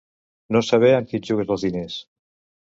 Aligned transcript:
No 0.55 0.61
saber 0.69 0.89
amb 0.93 1.11
qui 1.11 1.19
et 1.19 1.29
jugues 1.33 1.53
els 1.57 1.67
diners. 1.67 2.01